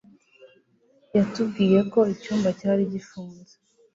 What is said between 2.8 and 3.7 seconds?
gifunze.